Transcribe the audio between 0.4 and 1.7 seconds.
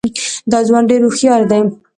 دا ځوان ډېر هوښیار دی.